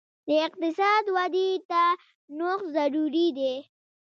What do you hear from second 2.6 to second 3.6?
ضروري دی.